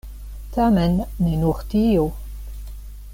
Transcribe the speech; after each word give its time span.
Tamen 0.55 0.95
ne 1.25 1.37
nur 1.43 1.61
tio. 1.75 2.07